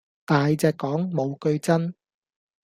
[0.25, 1.93] 大隻講，無句真